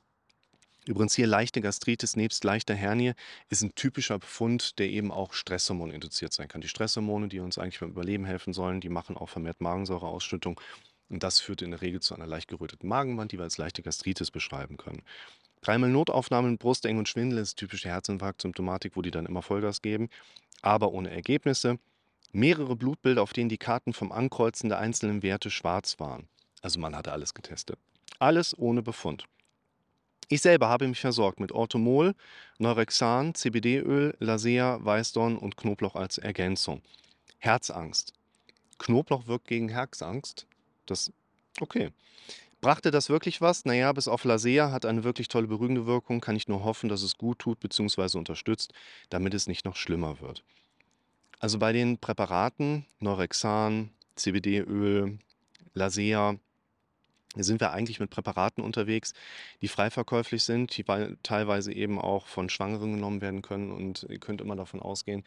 Übrigens 0.87 1.15
hier 1.15 1.27
leichte 1.27 1.59
Gastritis 1.59 2.15
nebst 2.15 2.43
leichter 2.43 2.73
Hernie 2.73 3.13
ist 3.49 3.61
ein 3.61 3.75
typischer 3.75 4.19
Befund, 4.19 4.79
der 4.79 4.89
eben 4.89 5.11
auch 5.11 5.33
Stresshormon 5.33 5.91
induziert 5.91 6.31
sein 6.33 6.47
kann. 6.47 6.61
Die 6.61 6.69
Stresshormone, 6.69 7.27
die 7.27 7.39
uns 7.39 7.57
eigentlich 7.57 7.79
beim 7.79 7.89
Überleben 7.89 8.25
helfen 8.25 8.53
sollen, 8.53 8.79
die 8.79 8.89
machen 8.89 9.17
auch 9.17 9.29
vermehrt 9.29 9.59
Magensäureausschüttung. 9.59 10.59
Und 11.09 11.23
das 11.23 11.39
führt 11.39 11.61
in 11.61 11.71
der 11.71 11.81
Regel 11.81 12.01
zu 12.01 12.15
einer 12.15 12.27
leicht 12.27 12.47
geröteten 12.47 12.87
Magenwand, 12.87 13.31
die 13.31 13.37
wir 13.37 13.43
als 13.43 13.57
leichte 13.57 13.81
Gastritis 13.81 14.31
beschreiben 14.31 14.77
können. 14.77 15.03
Dreimal 15.61 15.89
Notaufnahme 15.89 16.49
mit 16.49 16.59
Brusteng 16.59 16.97
und 16.97 17.09
Schwindel 17.09 17.39
ist 17.39 17.55
typische 17.55 17.89
Herzinfarkt-Symptomatik, 17.89 18.95
wo 18.95 19.01
die 19.01 19.11
dann 19.11 19.25
immer 19.25 19.41
Vollgas 19.41 19.81
geben, 19.81 20.09
aber 20.61 20.91
ohne 20.91 21.09
Ergebnisse. 21.09 21.79
Mehrere 22.31 22.75
Blutbilder, 22.75 23.23
auf 23.23 23.33
denen 23.33 23.49
die 23.49 23.57
Karten 23.57 23.93
vom 23.93 24.11
Ankreuzen 24.11 24.69
der 24.69 24.79
einzelnen 24.79 25.23
Werte 25.23 25.49
schwarz 25.49 25.99
waren. 25.99 26.27
Also 26.61 26.79
man 26.79 26.95
hatte 26.95 27.13
alles 27.13 27.33
getestet. 27.33 27.77
Alles 28.19 28.57
ohne 28.57 28.81
Befund. 28.81 29.25
Ich 30.29 30.41
selber 30.41 30.67
habe 30.67 30.87
mich 30.87 30.99
versorgt 30.99 31.39
mit 31.39 31.53
Orthomol, 31.53 32.13
Neurexan, 32.57 33.33
CBD-Öl, 33.33 34.15
Lasea, 34.19 34.79
Weißdorn 34.83 35.37
und 35.37 35.55
Knoblauch 35.55 35.95
als 35.95 36.17
Ergänzung. 36.17 36.81
Herzangst. 37.37 38.13
Knoblauch 38.77 39.27
wirkt 39.27 39.47
gegen 39.47 39.69
Herzangst. 39.69 40.45
Das, 40.85 41.13
okay. 41.61 41.91
Brachte 42.59 42.91
das 42.91 43.09
wirklich 43.09 43.39
was? 43.39 43.63
Naja, 43.63 43.93
bis 43.93 44.07
auf 44.09 44.25
Lasea 44.25 44.71
hat 44.71 44.85
eine 44.85 45.03
wirklich 45.05 45.29
tolle 45.29 45.47
beruhigende 45.47 45.85
Wirkung. 45.85 46.19
Kann 46.19 46.35
ich 46.35 46.47
nur 46.47 46.63
hoffen, 46.63 46.89
dass 46.89 47.03
es 47.03 47.17
gut 47.17 47.39
tut 47.39 47.59
bzw. 47.61 48.17
unterstützt, 48.17 48.73
damit 49.09 49.33
es 49.33 49.47
nicht 49.47 49.63
noch 49.63 49.75
schlimmer 49.75 50.19
wird. 50.19 50.43
Also 51.39 51.59
bei 51.59 51.71
den 51.71 51.99
Präparaten 51.99 52.85
Neurexan, 52.99 53.91
CBD-Öl, 54.15 55.19
Lasea, 55.73 56.37
sind 57.43 57.61
wir 57.61 57.71
eigentlich 57.71 57.99
mit 57.99 58.09
Präparaten 58.09 58.63
unterwegs, 58.63 59.13
die 59.61 59.67
frei 59.67 59.89
verkäuflich 59.89 60.43
sind, 60.43 60.75
die 60.77 60.85
teilweise 61.23 61.73
eben 61.73 61.99
auch 61.99 62.27
von 62.27 62.49
Schwangeren 62.49 62.93
genommen 62.93 63.21
werden 63.21 63.41
können. 63.41 63.71
Und 63.71 64.05
ihr 64.09 64.19
könnt 64.19 64.41
immer 64.41 64.55
davon 64.55 64.81
ausgehen, 64.81 65.23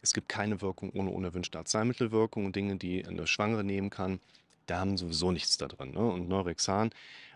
es 0.00 0.12
gibt 0.12 0.28
keine 0.28 0.60
Wirkung 0.60 0.90
ohne 0.90 1.10
unerwünschte 1.10 1.58
Arzneimittelwirkung 1.58 2.46
und 2.46 2.56
Dinge, 2.56 2.76
die 2.76 3.04
eine 3.06 3.26
Schwangere 3.26 3.64
nehmen 3.64 3.90
kann, 3.90 4.20
da 4.68 4.80
haben 4.80 4.96
sowieso 4.96 5.32
nichts 5.32 5.56
da 5.56 5.66
drin. 5.66 5.92
Ne? 5.92 6.00
Und 6.00 6.28
Neurexan 6.28 6.90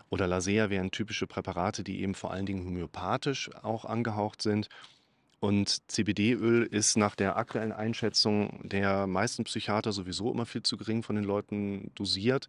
oder 0.09 0.27
Lasea 0.27 0.69
wären 0.69 0.91
typische 0.91 1.27
Präparate, 1.27 1.83
die 1.83 2.01
eben 2.01 2.15
vor 2.15 2.31
allen 2.31 2.45
Dingen 2.45 2.65
homöopathisch 2.65 3.49
auch 3.63 3.85
angehaucht 3.85 4.41
sind. 4.41 4.69
Und 5.39 5.91
CBD-Öl 5.91 6.63
ist 6.63 6.95
nach 6.95 7.15
der 7.15 7.35
aktuellen 7.35 7.73
Einschätzung 7.73 8.61
der 8.63 9.07
meisten 9.07 9.43
Psychiater 9.43 9.91
sowieso 9.91 10.31
immer 10.31 10.45
viel 10.45 10.63
zu 10.63 10.77
gering 10.77 11.03
von 11.03 11.15
den 11.15 11.25
Leuten 11.25 11.91
dosiert 11.95 12.47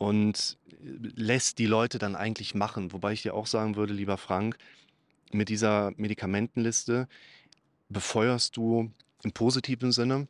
und 0.00 0.56
lässt 0.80 1.58
die 1.58 1.66
Leute 1.66 1.98
dann 1.98 2.16
eigentlich 2.16 2.54
machen. 2.54 2.94
Wobei 2.94 3.12
ich 3.12 3.20
dir 3.20 3.34
auch 3.34 3.46
sagen 3.46 3.76
würde, 3.76 3.92
lieber 3.92 4.16
Frank, 4.16 4.56
mit 5.30 5.50
dieser 5.50 5.92
Medikamentenliste 5.98 7.06
befeuerst 7.90 8.56
du 8.56 8.90
im 9.22 9.32
positiven 9.32 9.92
Sinne 9.92 10.26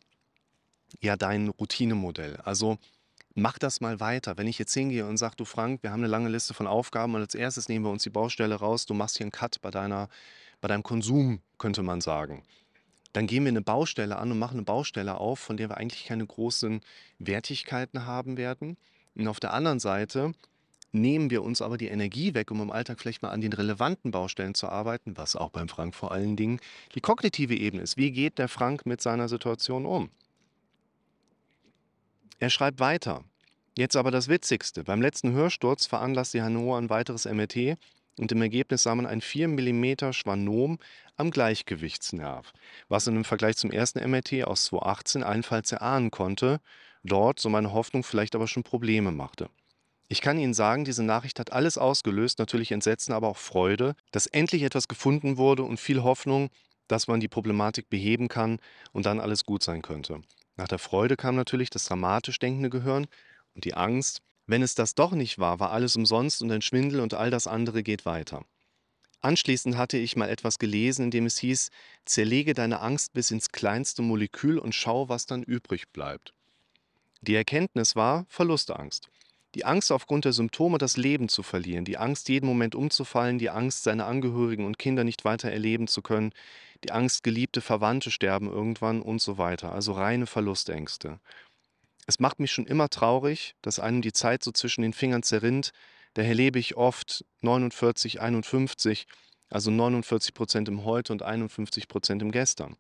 ja 1.01 1.17
dein 1.17 1.51
Routinemodell. 1.51 2.39
Also 2.39 2.79
mach 3.37 3.61
das 3.61 3.81
mal 3.81 4.01
weiter. 4.01 4.37
Wenn 4.37 4.49
ich 4.49 4.59
jetzt 4.59 4.75
hingehe 4.75 5.07
und 5.07 5.19
sage, 5.19 5.37
du 5.37 5.45
Frank, 5.45 5.85
wir 5.85 5.93
haben 5.93 6.01
eine 6.01 6.09
lange 6.09 6.31
Liste 6.31 6.53
von 6.53 6.67
Aufgaben 6.67 7.15
und 7.15 7.21
als 7.21 7.37
erstes 7.37 7.69
nehmen 7.69 7.85
wir 7.85 7.93
uns 7.93 8.03
die 8.03 8.11
Baustelle 8.11 8.57
raus, 8.57 8.87
du 8.87 8.95
machst 8.95 9.19
hier 9.19 9.25
einen 9.25 9.31
Cut 9.31 9.61
bei, 9.63 9.71
deiner, 9.71 10.09
bei 10.61 10.67
deinem 10.67 10.83
Konsum, 10.83 11.43
könnte 11.59 11.85
man 11.85 12.01
sagen. 12.01 12.43
Dann 13.13 13.29
gehen 13.29 13.45
wir 13.45 13.51
eine 13.51 13.63
Baustelle 13.63 14.19
an 14.19 14.33
und 14.33 14.41
machen 14.41 14.55
eine 14.55 14.65
Baustelle 14.65 15.19
auf, 15.19 15.39
von 15.39 15.57
der 15.57 15.69
wir 15.69 15.77
eigentlich 15.77 16.07
keine 16.07 16.27
großen 16.27 16.81
Wertigkeiten 17.21 18.05
haben 18.05 18.37
werden. 18.37 18.77
Und 19.21 19.29
auf 19.29 19.39
der 19.39 19.53
anderen 19.53 19.81
Seite 19.81 20.33
nehmen 20.93 21.29
wir 21.29 21.43
uns 21.43 21.61
aber 21.61 21.77
die 21.77 21.89
Energie 21.89 22.33
weg, 22.33 22.51
um 22.51 22.63
im 22.63 22.71
Alltag 22.71 22.99
vielleicht 22.99 23.21
mal 23.21 23.29
an 23.29 23.43
den 23.43 23.53
relevanten 23.53 24.11
Baustellen 24.11 24.55
zu 24.55 24.69
arbeiten, 24.71 25.17
was 25.19 25.37
auch 25.37 25.51
beim 25.51 25.69
Frank 25.69 25.95
vor 25.95 26.11
allen 26.11 26.37
Dingen 26.37 26.59
die 26.95 27.03
kognitive 27.03 27.55
Ebene 27.55 27.83
ist. 27.83 27.99
Wie 27.99 28.13
geht 28.13 28.39
der 28.39 28.49
Frank 28.49 28.87
mit 28.87 29.03
seiner 29.03 29.29
Situation 29.29 29.85
um? 29.85 30.09
Er 32.39 32.49
schreibt 32.49 32.81
weiter. 32.81 33.23
Jetzt 33.77 33.95
aber 33.95 34.11
das 34.11 34.29
Witzigste. 34.29 34.85
Beim 34.85 35.03
letzten 35.03 35.33
Hörsturz 35.33 35.85
veranlasste 35.85 36.43
Hannover 36.43 36.79
ein 36.79 36.89
weiteres 36.89 37.27
MRT 37.27 37.77
und 38.19 38.33
im 38.33 38.41
Ergebnis 38.41 38.85
sah 38.85 38.95
man 38.95 39.05
ein 39.05 39.21
4 39.21 39.49
mm 39.49 40.13
Schwanom 40.13 40.79
am 41.17 41.31
Gleichgewichtsnerv, 41.31 42.55
was 42.89 43.07
in 43.07 43.17
einem 43.17 43.25
Vergleich 43.25 43.59
zum 43.59 43.71
ersten 43.71 44.01
MRT 44.01 44.45
aus 44.45 44.65
2018 44.65 45.23
allenfalls 45.23 45.73
erahnen 45.73 46.11
konnte, 46.11 46.61
dort, 47.03 47.41
so 47.41 47.49
meine 47.49 47.73
Hoffnung, 47.73 48.05
vielleicht 48.05 48.35
aber 48.35 48.49
schon 48.49 48.63
Probleme 48.63 49.13
machte. 49.13 49.49
Ich 50.09 50.21
kann 50.21 50.39
Ihnen 50.39 50.55
sagen, 50.55 50.85
diese 50.85 51.05
Nachricht 51.05 51.39
hat 51.39 51.53
alles 51.53 51.79
ausgelöst, 51.79 52.41
natürlich 52.41 52.73
Entsetzen, 52.73 53.13
aber 53.13 53.29
auch 53.29 53.37
Freude, 53.37 53.95
dass 54.11 54.27
endlich 54.27 54.63
etwas 54.63 54.89
gefunden 54.89 55.37
wurde 55.37 55.63
und 55.63 55.79
viel 55.79 56.03
Hoffnung, 56.03 56.51
dass 56.89 57.07
man 57.07 57.21
die 57.21 57.29
Problematik 57.29 57.89
beheben 57.89 58.27
kann 58.27 58.59
und 58.93 59.07
dann 59.07 59.21
alles 59.21 59.45
gut 59.45 59.63
sein 59.63 59.83
könnte. 59.83 60.21
Nach 60.57 60.67
der 60.67 60.81
Freude 60.81 61.17
kam 61.17 61.37
natürlich 61.37 61.71
das 61.71 61.85
dramatisch 61.85 62.39
denkende 62.41 62.71
Gehirn 62.71 63.07
und 63.55 63.65
die 63.65 63.75
Angst, 63.75 64.21
wenn 64.47 64.63
es 64.63 64.75
das 64.75 64.97
doch 64.97 65.13
nicht 65.13 65.39
war, 65.39 65.61
war 65.61 65.71
alles 65.71 65.95
umsonst 65.95 66.43
und 66.43 66.51
ein 66.51 66.61
Schwindel 66.61 67.01
und 67.01 67.15
all 67.15 67.31
das 67.31 67.47
andere 67.47 67.85
geht 67.85 68.05
weiter. 68.05 68.45
Anschließend 69.21 69.77
hatte 69.77 69.97
ich 69.97 70.17
mal 70.17 70.29
etwas 70.29 70.59
gelesen, 70.59 71.05
in 71.05 71.11
dem 71.13 71.27
es 71.27 71.39
hieß, 71.39 71.71
zerlege 72.05 72.55
deine 72.55 72.81
Angst 72.81 73.13
bis 73.13 73.31
ins 73.31 73.51
kleinste 73.51 74.03
Molekül 74.03 74.59
und 74.59 74.75
schau, 74.75 75.09
was 75.09 75.27
dann 75.27 75.43
übrig 75.45 75.91
bleibt. 75.93 76.35
Die 77.23 77.35
Erkenntnis 77.35 77.97
war 77.97 78.25
Verlustangst. 78.29 79.09
Die 79.55 79.67
Angst 79.67 79.93
aufgrund 79.93 80.25
der 80.25 80.33
Symptome, 80.33 80.79
das 80.79 80.97
Leben 80.97 81.29
zu 81.29 81.43
verlieren, 81.43 81.85
die 81.85 81.99
Angst, 81.99 82.29
jeden 82.29 82.47
Moment 82.47 82.75
umzufallen, 82.75 83.39
die 83.39 83.51
Angst, 83.51 83.83
seine 83.83 84.07
Angehörigen 84.07 84.65
und 84.65 84.79
Kinder 84.79 85.05
nicht 85.05 85.25
weiter 85.25 85.51
erleben 85.51 85.87
zu 85.87 86.03
können, 86.03 86.33
die 86.85 86.93
Angst, 86.93 87.23
geliebte 87.25 87.61
Verwandte 87.61 88.11
sterben 88.11 88.49
irgendwann 88.49 89.03
und 89.03 89.21
so 89.21 89.37
weiter, 89.37 89.73
also 89.73 89.93
reine 89.93 90.27
Verlustängste. 90.27 91.21
Es 92.07 92.21
macht 92.21 92.41
mich 92.41 92.53
schon 92.53 92.67
immer 92.67 92.89
traurig, 92.89 93.55
dass 93.61 93.81
einem 93.81 94.01
die 94.01 94.13
Zeit 94.13 94.43
so 94.43 94.51
zwischen 94.51 94.83
den 94.83 94.95
Fingern 94.95 95.23
zerrinnt, 95.23 95.73
daher 96.15 96.35
lebe 96.35 96.59
ich 96.59 96.77
oft 96.77 97.25
49, 97.41 98.21
51, 98.21 99.07
also 99.51 99.71
49 99.71 100.33
Prozent 100.33 100.69
im 100.69 100.85
Heute 100.85 101.13
und 101.13 101.23
51 101.23 101.87
Prozent 101.87 102.23
im 102.23 102.31
Gestern. 102.31 102.77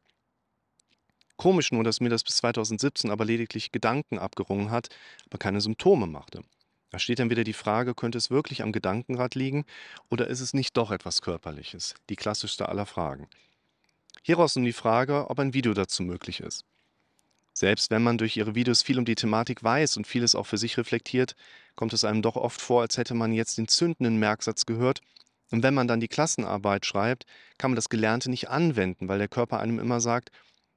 Komisch 1.40 1.72
nur, 1.72 1.84
dass 1.84 2.00
mir 2.00 2.10
das 2.10 2.22
bis 2.22 2.36
2017 2.36 3.10
aber 3.10 3.24
lediglich 3.24 3.72
Gedanken 3.72 4.18
abgerungen 4.18 4.70
hat, 4.70 4.90
aber 5.24 5.38
keine 5.38 5.62
Symptome 5.62 6.06
machte. 6.06 6.42
Da 6.90 6.98
steht 6.98 7.18
dann 7.18 7.30
wieder 7.30 7.44
die 7.44 7.54
Frage, 7.54 7.94
könnte 7.94 8.18
es 8.18 8.28
wirklich 8.28 8.62
am 8.62 8.72
Gedankenrad 8.72 9.34
liegen 9.34 9.64
oder 10.10 10.26
ist 10.26 10.40
es 10.40 10.52
nicht 10.52 10.76
doch 10.76 10.90
etwas 10.90 11.22
Körperliches? 11.22 11.94
Die 12.10 12.16
klassischste 12.16 12.68
aller 12.68 12.84
Fragen. 12.84 13.26
Hieraus 14.22 14.54
nun 14.54 14.66
die 14.66 14.74
Frage, 14.74 15.30
ob 15.30 15.38
ein 15.38 15.54
Video 15.54 15.72
dazu 15.72 16.02
möglich 16.02 16.40
ist. 16.40 16.66
Selbst 17.54 17.90
wenn 17.90 18.02
man 18.02 18.18
durch 18.18 18.36
ihre 18.36 18.54
Videos 18.54 18.82
viel 18.82 18.98
um 18.98 19.06
die 19.06 19.14
Thematik 19.14 19.64
weiß 19.64 19.96
und 19.96 20.06
vieles 20.06 20.34
auch 20.34 20.46
für 20.46 20.58
sich 20.58 20.76
reflektiert, 20.76 21.36
kommt 21.74 21.94
es 21.94 22.04
einem 22.04 22.20
doch 22.20 22.36
oft 22.36 22.60
vor, 22.60 22.82
als 22.82 22.98
hätte 22.98 23.14
man 23.14 23.32
jetzt 23.32 23.56
den 23.56 23.66
zündenden 23.66 24.18
Merksatz 24.18 24.66
gehört. 24.66 25.00
Und 25.50 25.62
wenn 25.62 25.72
man 25.72 25.88
dann 25.88 26.00
die 26.00 26.08
Klassenarbeit 26.08 26.84
schreibt, 26.84 27.24
kann 27.56 27.70
man 27.70 27.76
das 27.76 27.88
Gelernte 27.88 28.28
nicht 28.28 28.50
anwenden, 28.50 29.08
weil 29.08 29.18
der 29.18 29.28
Körper 29.28 29.58
einem 29.58 29.78
immer 29.78 30.02
sagt, 30.02 30.30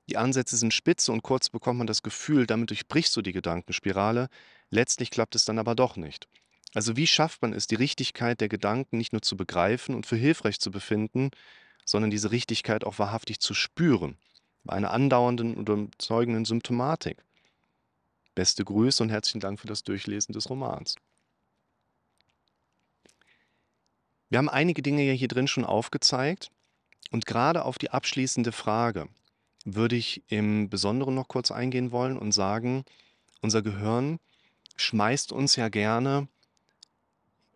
die 0.10 0.18
Ansätze 0.18 0.58
sind 0.58 0.74
spitze 0.74 1.12
und 1.12 1.24
kurz 1.24 1.50
bekommt 1.50 1.78
man 1.78 1.88
das 1.88 2.04
Gefühl, 2.04 2.46
damit 2.46 2.70
durchbrichst 2.70 3.16
du 3.16 3.22
die 3.22 3.32
Gedankenspirale, 3.32 4.30
letztlich 4.70 5.12
klappt 5.12 5.36
es 5.36 5.46
dann 5.46 5.60
aber 5.60 5.76
doch 5.76 5.96
nicht. 5.96 6.28
Also 6.74 6.98
wie 6.98 7.08
schafft 7.08 7.42
man 7.42 7.54
es, 7.54 7.68
die 7.68 7.76
Richtigkeit 7.76 8.42
der 8.42 8.50
Gedanken 8.50 8.98
nicht 8.98 9.14
nur 9.14 9.22
zu 9.22 9.38
begreifen 9.38 9.96
und 9.96 10.06
für 10.06 10.16
hilfreich 10.16 10.60
zu 10.60 10.72
befinden, 10.72 11.30
sondern 11.86 12.12
diese 12.12 12.32
Richtigkeit 12.32 12.84
auch 12.84 13.00
wahrhaftig 13.00 13.40
zu 13.40 13.54
spüren, 13.54 14.18
bei 14.64 14.74
einer 14.74 14.92
andauernden 14.92 15.56
und 15.56 15.70
überzeugenden 15.70 16.46
Symptomatik. 16.46 17.24
Beste 18.36 18.66
Grüße 18.66 19.04
und 19.04 19.10
herzlichen 19.10 19.40
Dank 19.40 19.60
für 19.60 19.68
das 19.68 19.84
Durchlesen 19.84 20.34
des 20.34 20.50
Romans. 20.50 20.96
Wir 24.30 24.40
haben 24.40 24.50
einige 24.50 24.82
Dinge 24.82 25.04
ja 25.04 25.14
hier 25.14 25.28
drin 25.28 25.48
schon 25.48 25.66
aufgezeigt 25.66 26.50
und 27.12 27.28
gerade 27.28 27.66
auf 27.66 27.78
die 27.78 27.92
abschließende 27.92 28.52
Frage, 28.52 29.08
würde 29.66 29.96
ich 29.96 30.24
im 30.28 30.70
Besonderen 30.70 31.16
noch 31.16 31.28
kurz 31.28 31.52
eingehen 31.52 31.92
wollen 31.92 32.18
und 32.18 32.32
sagen, 32.32 32.84
unser 33.42 33.62
Gehirn 33.62 34.20
schmeißt 34.76 35.32
uns 35.32 35.56
ja 35.56 35.70
gerne 35.70 36.28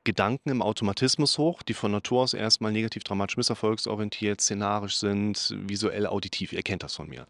Gedanken 0.03 0.49
im 0.49 0.61
Automatismus 0.61 1.37
hoch, 1.37 1.61
die 1.63 1.73
von 1.73 1.91
Natur 1.91 2.21
aus 2.23 2.33
erstmal 2.33 2.71
negativ, 2.71 3.03
dramatisch, 3.03 3.35
misserfolgsorientiert, 3.35 4.39
szenarisch 4.39 4.97
sind, 4.97 5.53
visuell, 5.67 6.07
auditiv. 6.07 6.53
Ihr 6.53 6.63
kennt 6.63 6.83
das 6.83 6.95
von 6.95 7.09
mir. 7.09 7.27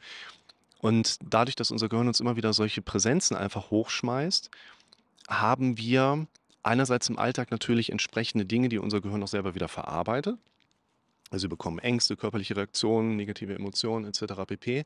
Und 0.79 1.17
dadurch, 1.23 1.55
dass 1.55 1.71
unser 1.71 1.89
Gehirn 1.89 2.07
uns 2.07 2.19
immer 2.19 2.35
wieder 2.35 2.53
solche 2.53 2.83
Präsenzen 2.83 3.35
einfach 3.35 3.71
hochschmeißt, 3.71 4.51
haben 5.27 5.79
wir 5.79 6.27
einerseits 6.61 7.09
im 7.09 7.17
Alltag 7.17 7.49
natürlich 7.49 7.91
entsprechende 7.91 8.45
Dinge, 8.45 8.69
die 8.69 8.77
unser 8.77 9.01
Gehirn 9.01 9.23
auch 9.23 9.27
selber 9.27 9.55
wieder 9.55 9.69
verarbeitet. 9.69 10.37
Also 11.29 11.43
sie 11.43 11.47
bekommen 11.47 11.79
Ängste, 11.79 12.15
körperliche 12.15 12.55
Reaktionen, 12.55 13.15
negative 13.15 13.53
Emotionen 13.55 14.05
etc. 14.05 14.45
pp. 14.47 14.85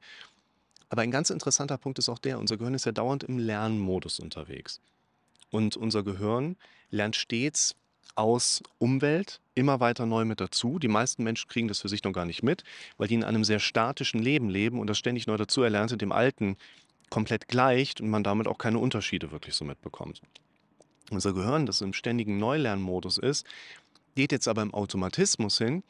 Aber 0.90 1.04
ein 1.04 1.12
ganz 1.12 1.30
interessanter 1.30 1.78
Punkt 1.78 2.00
ist 2.00 2.10
auch 2.10 2.20
der, 2.20 2.40
unser 2.40 2.58
Gehirn 2.58 2.74
ist 2.74 2.86
ja 2.86 2.92
dauernd 2.92 3.24
im 3.24 3.38
Lernmodus 3.38 4.20
unterwegs. 4.20 4.82
Und 5.50 5.78
unser 5.78 6.04
Gehirn 6.04 6.58
lernt 6.90 7.16
stets 7.16 7.76
aus 8.16 8.62
Umwelt 8.78 9.40
immer 9.56 9.80
weiter 9.80 10.06
neu 10.06 10.26
mit 10.26 10.42
dazu. 10.42 10.80
Die 10.80 10.88
meisten 10.88 11.24
Menschen 11.24 11.48
kriegen 11.48 11.68
das 11.68 11.80
für 11.80 11.90
sich 11.90 12.04
noch 12.04 12.12
gar 12.12 12.26
nicht 12.26 12.44
mit, 12.44 12.64
weil 12.98 13.08
die 13.08 13.16
in 13.16 13.24
einem 13.24 13.44
sehr 13.44 13.60
statischen 13.60 14.22
Leben 14.22 14.50
leben 14.50 14.80
und 14.80 14.88
das 14.88 14.98
ständig 14.98 15.28
neu 15.28 15.38
dazu 15.38 15.62
erlernte 15.62 15.98
dem 15.98 16.12
Alten 16.12 16.58
komplett 17.10 17.48
gleicht 17.48 18.02
und 18.02 18.10
man 18.10 18.24
damit 18.24 18.48
auch 18.48 18.58
keine 18.58 18.80
Unterschiede 18.80 19.32
wirklich 19.32 19.56
so 19.56 19.66
mitbekommt. 19.66 20.22
Unser 21.10 21.34
Gehirn, 21.34 21.66
das 21.66 21.82
im 21.82 21.94
ständigen 21.94 22.38
Neulernmodus 22.38 23.18
ist, 23.18 23.46
geht 24.16 24.32
jetzt 24.32 24.48
aber 24.48 24.62
im 24.62 24.74
Automatismus 24.74 25.58
hin 25.58 25.84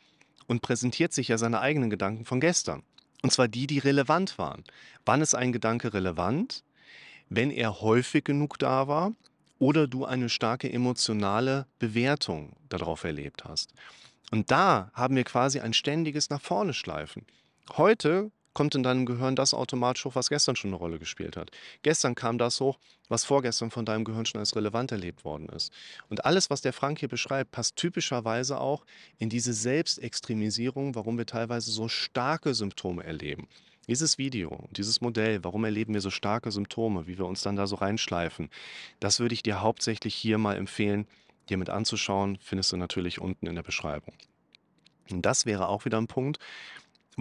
und 0.48 0.62
präsentiert 0.62 1.14
sich 1.14 1.30
ja 1.30 1.38
seine 1.38 1.62
eigenen 1.62 1.90
Gedanken 1.90 2.26
von 2.26 2.40
gestern. 2.40 2.84
Und 3.22 3.32
zwar 3.32 3.48
die, 3.48 3.68
die 3.68 3.80
relevant 3.80 4.38
waren. 4.38 4.64
Wann 5.06 5.22
ist 5.22 5.36
ein 5.36 5.52
Gedanke 5.52 5.94
relevant? 5.94 6.64
Wenn 7.30 7.52
er 7.52 7.82
häufig 7.82 8.24
genug 8.24 8.58
da 8.60 8.88
war 8.88 9.14
oder 9.60 9.88
du 9.88 10.06
eine 10.06 10.30
starke 10.30 10.72
emotionale 10.72 11.68
Bewertung 11.80 12.54
darauf 12.70 13.04
erlebt 13.04 13.46
hast. 13.46 13.74
Und 14.32 14.50
da 14.50 14.92
haben 14.94 15.16
wir 15.16 15.24
quasi 15.24 15.60
ein 15.60 15.74
ständiges 15.74 16.30
nach 16.30 16.42
vorne 16.42 16.74
schleifen. 16.74 17.26
Heute 17.78 18.32
kommt 18.54 18.76
in 18.76 18.84
deinem 18.84 19.06
Gehirn 19.06 19.36
das 19.36 19.54
automatisch 19.54 20.06
hoch, 20.06 20.16
was 20.16 20.30
gestern 20.30 20.56
schon 20.56 20.70
eine 20.70 20.78
Rolle 20.78 21.00
gespielt 21.00 21.38
hat. 21.38 21.52
Gestern 21.84 22.16
kam 22.16 22.38
das 22.38 22.60
hoch, 22.60 22.80
was 23.10 23.26
vorgestern 23.26 23.72
von 23.72 23.86
deinem 23.86 24.04
Gehirn 24.04 24.26
schon 24.26 24.40
als 24.40 24.56
relevant 24.56 24.92
erlebt 24.92 25.24
worden 25.26 25.50
ist. 25.50 25.72
Und 26.10 26.26
alles, 26.26 26.50
was 26.50 26.62
der 26.62 26.74
Frank 26.74 27.00
hier 27.00 27.10
beschreibt, 27.10 27.52
passt 27.52 27.76
typischerweise 27.76 28.60
auch 28.60 28.86
in 29.18 29.30
diese 29.30 29.54
Selbstextremisierung, 29.54 30.96
warum 30.96 31.18
wir 31.18 31.26
teilweise 31.26 31.72
so 31.72 31.88
starke 31.88 32.54
Symptome 32.54 33.04
erleben. 33.04 33.48
Dieses 33.88 34.18
Video, 34.18 34.68
dieses 34.72 35.02
Modell, 35.02 35.44
warum 35.44 35.66
erleben 35.66 35.94
wir 35.94 36.02
so 36.02 36.12
starke 36.12 36.52
Symptome, 36.52 37.08
wie 37.08 37.18
wir 37.18 37.26
uns 37.26 37.42
dann 37.42 37.56
da 37.56 37.68
so 37.68 37.76
reinschleifen, 37.76 38.50
das 39.00 39.20
würde 39.20 39.34
ich 39.34 39.44
dir 39.44 39.62
hauptsächlich 39.62 40.14
hier 40.14 40.38
mal 40.38 40.56
empfehlen, 40.56 41.08
dir 41.50 41.58
mit 41.58 41.70
anzuschauen, 41.70 42.38
findest 42.42 42.72
du 42.72 42.78
natürlich 42.78 43.20
unten 43.20 43.48
in 43.48 43.56
der 43.56 43.64
Beschreibung. 43.64 44.14
Und 45.10 45.24
das 45.24 45.46
wäre 45.46 45.68
auch 45.68 45.86
wieder 45.86 46.00
ein 46.00 46.08
Punkt, 46.08 46.40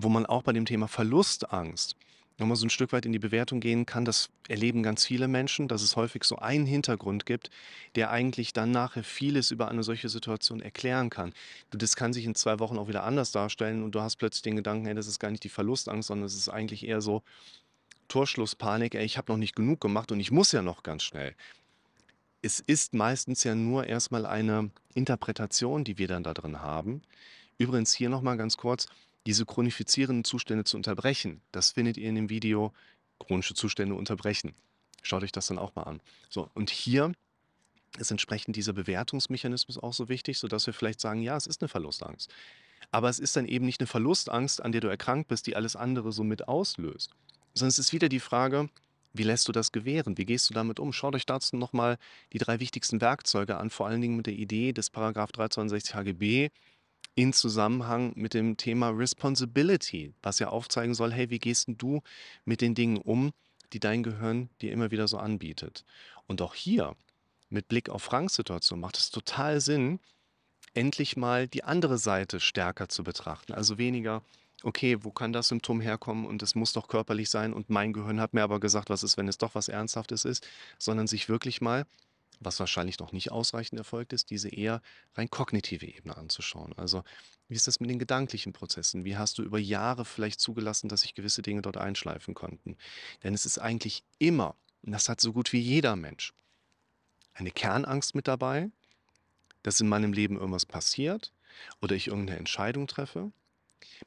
wo 0.03 0.09
man 0.09 0.27
auch 0.27 0.43
bei 0.43 0.53
dem 0.53 0.67
Thema 0.67 0.89
Verlustangst 0.89 1.97
nochmal 2.41 2.57
so 2.57 2.67
ein 2.67 2.71
Stück 2.71 2.93
weit 2.93 3.07
in 3.07 3.13
die 3.13 3.19
Bewertung 3.19 3.61
gehen 3.61 3.87
kann, 3.87 4.05
das 4.05 4.31
erleben 4.49 4.83
ganz 4.83 5.05
viele 5.07 5.29
Menschen, 5.29 5.69
dass 5.69 5.83
es 5.83 5.95
häufig 5.95 6.25
so 6.25 6.37
einen 6.37 6.67
Hintergrund 6.67 7.27
gibt, 7.27 7.51
der 7.95 8.11
eigentlich 8.11 8.53
dann 8.53 8.71
nachher 8.73 9.05
vieles 9.05 9.51
über 9.51 9.69
eine 9.69 9.83
solche 9.83 10.09
Situation 10.09 10.61
erklären 10.61 11.11
kann. 11.11 11.33
Das 11.71 11.95
kann 11.97 12.13
sich 12.13 12.25
in 12.25 12.35
zwei 12.35 12.59
Wochen 12.59 12.79
auch 12.79 12.89
wieder 12.89 13.05
anders 13.05 13.31
darstellen 13.31 13.85
und 13.85 13.95
du 13.95 14.01
hast 14.01 14.17
plötzlich 14.17 14.43
den 14.43 14.57
Gedanken, 14.57 14.87
hey, 14.87 14.95
das 14.95 15.07
ist 15.07 15.21
gar 15.21 15.31
nicht 15.31 15.45
die 15.45 15.49
Verlustangst, 15.51 16.09
sondern 16.09 16.27
es 16.27 16.35
ist 16.35 16.49
eigentlich 16.49 16.87
eher 16.87 17.01
so 17.01 17.23
Torschlusspanik, 18.09 18.95
ey, 18.95 19.05
ich 19.05 19.19
habe 19.19 19.31
noch 19.31 19.39
nicht 19.39 19.55
genug 19.55 19.81
gemacht 19.81 20.11
und 20.11 20.19
ich 20.19 20.33
muss 20.33 20.51
ja 20.51 20.63
noch 20.63 20.83
ganz 20.83 21.05
schnell. 21.05 21.35
Es 22.43 22.59
ist 22.59 22.95
meistens 22.95 23.45
ja 23.45 23.55
nur 23.55 23.87
erstmal 23.87 24.25
eine 24.25 24.71
Interpretation, 24.95 25.85
die 25.85 25.99
wir 25.99 26.09
dann 26.09 26.23
da 26.23 26.33
drin 26.33 26.61
haben. 26.61 27.03
Übrigens 27.59 27.95
hier 27.95 28.09
nochmal 28.09 28.39
ganz 28.39 28.57
kurz, 28.57 28.87
diese 29.27 29.45
chronifizierenden 29.47 30.25
Zustände 30.25 30.65
zu 30.65 30.77
unterbrechen. 30.77 31.43
Das 31.53 31.73
findet 31.73 31.97
ihr 31.97 32.09
in 32.09 32.15
dem 32.15 32.31
Video 32.31 32.73
chronische 33.19 33.55
Zustände 33.55 33.95
unterbrechen. 33.95 34.55
Schaut 35.03 35.23
euch 35.23 35.33
das 35.33 35.47
dann 35.47 35.59
auch 35.59 35.75
mal 35.75 35.85
an. 35.85 36.01
So, 36.29 36.51
und 36.55 36.71
hier 36.71 37.13
ist 37.99 38.11
entsprechend 38.11 38.57
dieser 38.57 38.73
Bewertungsmechanismus 38.73 39.79
auch 39.79 39.93
so 39.93 40.09
wichtig, 40.09 40.39
sodass 40.39 40.67
wir 40.67 40.75
vielleicht 40.75 41.01
sagen, 41.01 41.21
ja, 41.23 41.37
es 41.37 41.47
ist 41.47 41.61
eine 41.61 41.69
Verlustangst. 41.69 42.33
Aber 42.91 43.09
es 43.09 43.19
ist 43.19 43.37
dann 43.37 43.47
eben 43.47 43.67
nicht 43.67 43.81
eine 43.81 43.87
Verlustangst, 43.87 44.63
an 44.63 44.73
der 44.73 44.81
du 44.81 44.89
erkrankt 44.89 45.29
bist, 45.29 45.47
die 45.47 45.57
alles 45.57 45.77
andere 45.77 46.13
so 46.13 46.25
mit 46.25 46.49
auslöst. 46.49 47.11
Sondern 47.55 47.69
es 47.69 47.79
ist 47.79 47.93
wieder 47.93 48.09
die 48.09 48.21
Frage, 48.21 48.69
Wie 49.13 49.25
lässt 49.25 49.49
du 49.49 49.53
das 49.53 49.73
gewähren? 49.73 50.17
Wie 50.19 50.25
gehst 50.25 50.49
du 50.51 50.55
damit 50.55 50.79
um? 50.79 50.93
Schaut 50.93 51.15
euch 51.15 51.27
dazu 51.27 51.57
nochmal 51.57 51.99
die 52.33 52.39
drei 52.39 52.61
wichtigsten 52.61 53.01
Werkzeuge 53.01 53.57
an, 53.57 53.71
vor 53.71 53.87
allen 53.87 54.01
Dingen 54.01 54.17
mit 54.17 54.27
der 54.27 54.35
Idee 54.35 54.73
des 54.73 54.91
Paragraph 54.91 55.33
362 55.33 55.95
HGB 55.95 56.51
in 57.15 57.33
Zusammenhang 57.33 58.13
mit 58.17 58.35
dem 58.35 58.57
Thema 58.57 58.91
Responsibility, 58.91 60.15
was 60.23 60.39
ja 60.39 60.49
aufzeigen 60.49 60.95
soll, 60.95 61.13
hey, 61.13 61.31
wie 61.31 61.39
gehst 61.39 61.69
denn 61.69 61.77
du 61.77 62.03
mit 62.45 62.61
den 62.61 62.75
Dingen 62.75 62.99
um, 62.99 63.33
die 63.73 63.81
dein 63.81 64.03
Gehirn 64.03 64.49
dir 64.61 64.73
immer 64.73 64.91
wieder 64.91 65.09
so 65.09 65.19
anbietet? 65.19 65.85
Und 66.27 66.43
auch 66.43 66.55
hier, 66.55 66.97
mit 67.49 67.69
Blick 67.69 67.89
auf 67.89 68.03
Franks 68.03 68.35
Situation, 68.35 68.81
macht 68.81 68.97
es 68.97 69.11
total 69.11 69.61
Sinn, 69.61 70.01
endlich 70.75 71.17
mal 71.17 71.49
die 71.49 71.65
andere 71.65 71.99
Seite 71.99 72.41
stärker 72.41 72.89
zu 72.89 73.03
betrachten. 73.03 73.53
Also 73.53 73.77
weniger, 73.77 74.23
okay, 74.63 74.99
wo 75.03 75.11
kann 75.11 75.33
das 75.33 75.49
Symptom 75.49 75.81
herkommen 75.81 76.27
und 76.27 76.43
es 76.43 76.55
muss 76.55 76.73
doch 76.73 76.89
körperlich 76.89 77.29
sein 77.31 77.53
und 77.53 77.71
mein 77.71 77.93
Gehirn 77.93 78.21
hat 78.21 78.35
mir 78.35 78.43
aber 78.43 78.61
gesagt, 78.61 78.91
was 78.91 79.03
ist, 79.03 79.17
wenn 79.17 79.29
es 79.29 79.39
doch 79.39 79.55
was 79.55 79.69
Ernsthaftes 79.69 80.25
ist, 80.25 80.47
sondern 80.79 81.07
sich 81.07 81.29
wirklich 81.29 81.61
mal, 81.61 81.87
was 82.41 82.59
wahrscheinlich 82.59 82.99
noch 82.99 83.13
nicht 83.13 83.31
ausreichend 83.31 83.79
erfolgt 83.79 84.13
ist, 84.13 84.31
diese 84.31 84.49
eher 84.49 84.83
rein 85.15 85.31
kognitive 85.31 85.87
Ebene 85.87 86.17
anzuschauen. 86.17 86.73
Also 86.77 87.05
wie 87.49 87.55
ist 87.55 87.67
das 87.67 87.81
mit 87.81 87.91
den 87.91 87.99
gedanklichen 87.99 88.53
Prozessen? 88.53 89.05
Wie 89.05 89.17
hast 89.17 89.39
du 89.39 89.43
über 89.43 89.59
Jahre 89.59 90.05
vielleicht 90.05 90.41
zugelassen, 90.41 90.89
dass 90.89 91.03
sich 91.03 91.15
gewisse 91.15 91.43
Dinge 91.43 91.63
dort 91.63 91.77
einschleifen 91.77 92.35
konnten? 92.35 92.77
Denn 93.23 93.35
es 93.35 93.47
ist 93.47 93.59
eigentlich 93.59 94.03
immer, 94.19 94.57
und 94.83 94.93
das 94.93 95.09
hat 95.09 95.21
so 95.21 95.33
gut 95.33 95.53
wie 95.53 95.61
jeder 95.61 95.97
Mensch, 95.97 96.33
eine 97.35 97.51
Kernangst 97.51 98.15
mit 98.15 98.27
dabei, 98.27 98.71
dass 99.63 99.81
in 99.81 99.89
meinem 99.89 100.13
Leben 100.13 100.37
irgendwas 100.37 100.67
passiert 100.67 101.33
oder 101.81 101.95
ich 101.95 102.09
irgendeine 102.09 102.39
Entscheidung 102.39 102.87
treffe 102.87 103.33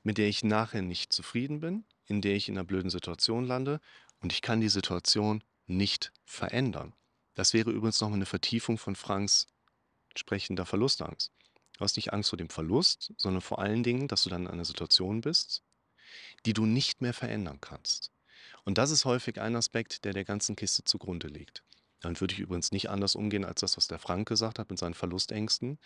mit 0.04 0.18
der 0.18 0.28
ich 0.28 0.44
nachher 0.44 0.82
nicht 0.82 1.14
zufrieden 1.14 1.60
bin, 1.60 1.84
in 2.08 2.22
der 2.22 2.36
ich 2.36 2.50
in 2.50 2.58
einer 2.58 2.66
blöden 2.66 2.90
Situation 2.90 3.46
lande 3.46 3.80
und 4.22 4.34
ich 4.34 4.42
kann 4.42 4.62
die 4.62 4.70
Situation 4.70 5.44
nicht 5.68 6.12
verändern. 6.26 6.94
Das 7.36 7.54
wäre 7.54 7.72
übrigens 7.72 8.00
nochmal 8.02 8.18
eine 8.18 8.26
Vertiefung 8.26 8.78
von 8.78 8.96
Franks 8.96 9.48
entsprechender 10.10 10.66
Verlustangst. 10.66 11.32
Du 11.74 11.80
hast 11.80 11.96
nicht 11.96 12.14
Angst 12.14 12.30
vor 12.30 12.38
dem 12.38 12.50
Verlust, 12.50 13.14
sondern 13.18 13.42
vor 13.42 13.60
allen 13.60 13.84
Dingen, 13.84 14.08
dass 14.08 14.24
du 14.24 14.30
dann 14.30 14.44
in 14.44 14.52
einer 14.52 14.66
Situation 14.66 15.22
bist, 15.22 15.64
die 16.46 16.54
du 16.54 16.66
nicht 16.66 17.02
mehr 17.02 17.14
verändern 17.14 17.60
kannst. 17.62 18.12
Und 18.64 18.78
das 18.78 18.92
ist 18.92 19.06
häufig 19.06 19.42
ein 19.42 19.56
Aspekt, 19.56 20.06
der 20.06 20.14
der 20.14 20.24
ganzen 20.24 20.56
Kiste 20.56 20.84
zugrunde 20.84 21.28
liegt. 21.28 21.64
Dann 22.04 22.20
würde 22.20 22.34
ich 22.34 22.42
übrigens 22.42 22.74
nicht 22.74 22.90
anders 22.90 23.16
umgehen 23.16 23.46
als 23.46 23.62
das, 23.62 23.78
was 23.78 23.88
der 23.88 23.98
Frank 23.98 24.28
gesagt 24.28 24.60
hat 24.60 24.70
mit 24.70 24.78
seinen 24.78 24.94
Verlustängsten. 24.94 25.80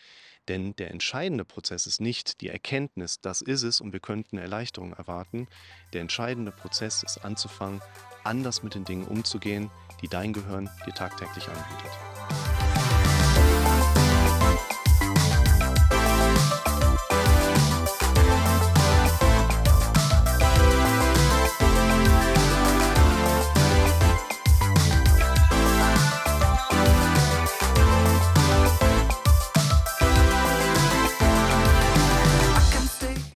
Denn 0.48 0.76
der 0.76 0.90
entscheidende 0.90 1.46
Prozess 1.46 1.86
ist 1.86 2.02
nicht 2.02 2.42
die 2.42 2.50
Erkenntnis, 2.50 3.22
das 3.22 3.42
ist 3.42 3.62
es 3.62 3.82
und 3.82 3.94
wir 3.94 4.00
könnten 4.00 4.40
Erleichterung 4.40 4.94
erwarten. 4.94 5.48
Der 5.94 6.02
entscheidende 6.02 6.52
Prozess 6.52 7.04
ist 7.04 7.20
anzufangen, 7.20 7.82
anders 8.24 8.64
mit 8.64 8.74
den 8.74 8.84
Dingen 8.84 9.06
umzugehen, 9.06 9.70
die 10.02 10.08
dein 10.08 10.34
Gehirn 10.34 10.70
dir 10.86 10.94
tagtäglich 10.94 11.48
anbietet. 11.48 12.47